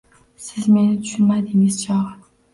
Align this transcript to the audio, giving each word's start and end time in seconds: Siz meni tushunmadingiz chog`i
Siz 0.45 0.69
meni 0.77 0.95
tushunmadingiz 1.03 1.79
chog`i 1.85 2.19